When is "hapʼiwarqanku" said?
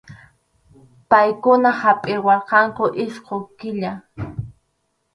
1.81-2.83